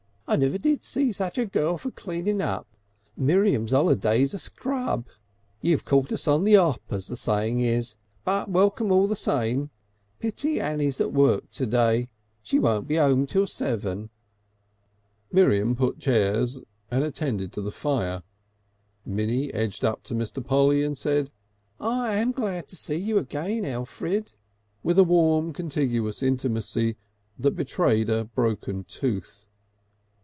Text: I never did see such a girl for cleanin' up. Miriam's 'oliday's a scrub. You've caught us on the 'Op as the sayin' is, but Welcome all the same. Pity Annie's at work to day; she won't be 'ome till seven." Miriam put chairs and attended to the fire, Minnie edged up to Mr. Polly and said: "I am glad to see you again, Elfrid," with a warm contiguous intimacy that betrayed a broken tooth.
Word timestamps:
I 0.27 0.37
never 0.37 0.57
did 0.57 0.85
see 0.85 1.11
such 1.11 1.37
a 1.37 1.45
girl 1.45 1.77
for 1.77 1.91
cleanin' 1.91 2.41
up. 2.41 2.65
Miriam's 3.17 3.73
'oliday's 3.73 4.33
a 4.33 4.39
scrub. 4.39 5.05
You've 5.59 5.83
caught 5.83 6.09
us 6.13 6.25
on 6.25 6.45
the 6.45 6.55
'Op 6.57 6.81
as 6.89 7.07
the 7.07 7.17
sayin' 7.17 7.59
is, 7.59 7.97
but 8.23 8.49
Welcome 8.49 8.93
all 8.93 9.09
the 9.09 9.15
same. 9.17 9.71
Pity 10.19 10.57
Annie's 10.61 11.01
at 11.01 11.11
work 11.11 11.49
to 11.49 11.65
day; 11.65 12.07
she 12.41 12.59
won't 12.59 12.87
be 12.87 12.97
'ome 12.97 13.25
till 13.25 13.45
seven." 13.45 14.09
Miriam 15.33 15.75
put 15.75 15.99
chairs 15.99 16.61
and 16.89 17.03
attended 17.03 17.51
to 17.51 17.61
the 17.61 17.69
fire, 17.69 18.23
Minnie 19.05 19.53
edged 19.53 19.83
up 19.83 20.01
to 20.03 20.13
Mr. 20.13 20.41
Polly 20.41 20.81
and 20.81 20.97
said: 20.97 21.29
"I 21.77 22.13
am 22.15 22.31
glad 22.31 22.69
to 22.69 22.77
see 22.77 22.95
you 22.95 23.17
again, 23.17 23.65
Elfrid," 23.65 24.31
with 24.81 24.97
a 24.97 25.03
warm 25.03 25.51
contiguous 25.51 26.23
intimacy 26.23 26.95
that 27.37 27.51
betrayed 27.51 28.09
a 28.09 28.23
broken 28.23 28.85
tooth. 28.85 29.49